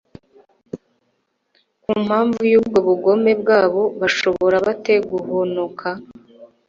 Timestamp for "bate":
4.65-4.93